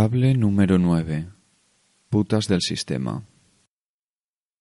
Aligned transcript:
Cable 0.00 0.32
número 0.34 0.78
9. 0.78 1.26
Putas 2.08 2.46
del 2.46 2.60
sistema. 2.60 3.24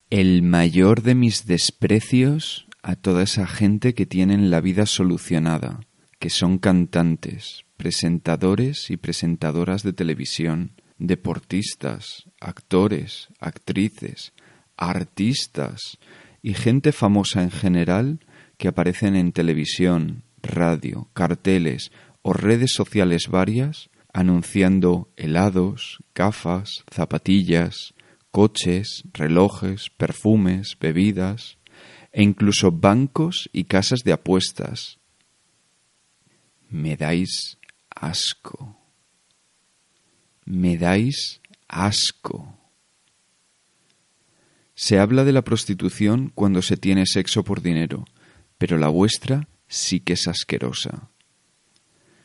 El 0.10 0.42
mayor 0.42 1.04
de 1.04 1.14
mis 1.14 1.46
desprecios 1.46 2.68
a 2.82 2.96
toda 2.96 3.22
esa 3.22 3.46
gente 3.46 3.94
que 3.94 4.08
tienen 4.08 4.50
la 4.50 4.62
vida 4.62 4.88
solucionada, 4.88 5.82
que 6.18 6.32
son 6.32 6.58
cantantes, 6.58 7.66
presentadores 7.78 8.90
y 8.90 8.98
presentadoras 8.98 9.84
de 9.84 9.94
televisión, 9.94 10.72
deportistas, 10.98 12.24
actores, 12.42 13.28
actrices, 13.40 14.34
artistas 14.76 16.00
y 16.42 16.56
gente 16.56 16.92
famosa 16.92 17.44
en 17.44 17.52
general 17.52 18.26
que 18.58 18.70
aparecen 18.70 19.16
en 19.16 19.32
televisión, 19.32 20.24
radio, 20.42 21.12
carteles 21.14 21.92
o 22.24 22.34
redes 22.34 22.72
sociales 22.74 23.28
varias 23.28 23.92
anunciando 24.18 25.14
helados, 25.16 26.00
gafas, 26.16 26.84
zapatillas, 26.92 27.94
coches, 28.32 29.04
relojes, 29.14 29.92
perfumes, 29.92 30.76
bebidas 30.80 31.60
e 32.12 32.24
incluso 32.24 32.72
bancos 32.72 33.48
y 33.54 33.66
casas 33.66 34.00
de 34.04 34.14
apuestas. 34.14 34.98
Me 36.68 36.98
dais 36.98 37.60
asco. 37.96 38.76
Me 40.46 40.80
dais 40.80 41.40
asco. 41.68 42.58
Se 44.74 44.98
habla 44.98 45.26
de 45.26 45.34
la 45.34 45.44
prostitución 45.44 46.32
cuando 46.34 46.64
se 46.64 46.76
tiene 46.76 47.06
sexo 47.06 47.44
por 47.44 47.62
dinero, 47.62 48.06
pero 48.58 48.80
la 48.80 48.88
vuestra 48.88 49.48
sí 49.68 50.00
que 50.00 50.14
es 50.14 50.28
asquerosa. 50.28 51.12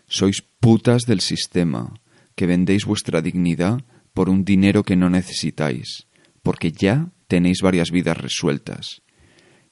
Sois 0.06 0.42
putas 0.62 1.06
del 1.06 1.20
sistema, 1.20 1.92
que 2.36 2.46
vendéis 2.46 2.86
vuestra 2.86 3.20
dignidad 3.20 3.82
por 4.14 4.30
un 4.30 4.44
dinero 4.44 4.84
que 4.84 4.94
no 4.94 5.10
necesitáis, 5.10 6.06
porque 6.44 6.70
ya 6.70 7.10
tenéis 7.26 7.62
varias 7.62 7.90
vidas 7.90 8.16
resueltas, 8.16 9.02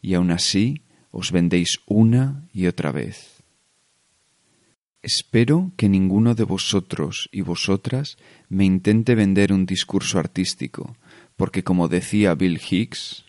y 0.02 0.14
aun 0.14 0.32
así 0.32 0.82
os 1.12 1.30
vendéis 1.30 1.78
una 1.86 2.48
y 2.52 2.66
otra 2.66 2.90
vez. 2.90 3.44
Espero 5.00 5.70
que 5.76 5.88
ninguno 5.88 6.34
de 6.34 6.42
vosotros 6.42 7.28
y 7.30 7.42
vosotras 7.42 8.16
me 8.48 8.64
intente 8.64 9.14
vender 9.14 9.52
un 9.52 9.66
discurso 9.66 10.18
artístico, 10.18 10.96
porque 11.36 11.62
como 11.62 11.86
decía 11.86 12.34
Bill 12.34 12.58
Hicks, 12.58 13.24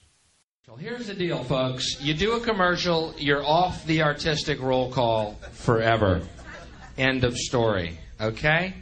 here's 0.79 1.05
the 1.05 1.13
deal, 1.13 1.43
folks. 1.43 2.01
You 2.01 2.15
do 2.15 2.33
a 2.33 2.39
commercial, 2.39 3.13
you're 3.19 3.43
off 3.45 3.85
the 3.85 4.01
artistic 4.01 4.59
roll 4.59 4.89
call 4.89 5.37
forever. 5.51 6.23
End 6.97 7.23
of 7.23 7.35
story. 7.37 7.97
Okay? 8.19 8.73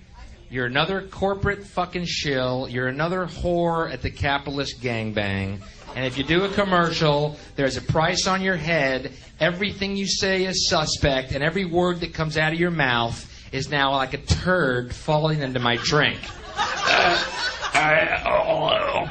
You're 0.50 0.66
another 0.66 1.02
corporate 1.04 1.64
fucking 1.66 2.06
shill. 2.06 2.68
You're 2.70 2.88
another 2.88 3.28
whore 3.28 3.92
at 3.92 4.02
the 4.02 4.10
capitalist 4.10 4.82
gangbang. 4.82 5.62
And 5.96 6.06
if 6.06 6.18
you 6.18 6.24
do 6.24 6.44
a 6.46 6.50
commercial, 6.50 7.38
there's 7.56 7.78
a 7.78 7.82
price 7.82 8.28
on 8.28 8.42
your 8.42 8.56
head. 8.56 9.12
Everything 9.40 9.96
you 9.96 10.08
say 10.08 10.46
is 10.46 10.68
suspect, 10.68 11.32
and 11.32 11.44
every 11.44 11.66
word 11.66 12.00
that 12.02 12.14
comes 12.14 12.38
out 12.38 12.54
of 12.54 12.60
your 12.60 12.72
mouth 12.72 13.26
is 13.52 13.70
now 13.70 13.92
like 13.92 14.14
a 14.14 14.18
turd 14.18 14.94
falling 14.94 15.42
into 15.42 15.60
my 15.60 15.78
drink. 15.84 16.20
Uh, 16.58 17.24
I- 17.74 18.24
oh, 18.26 19.08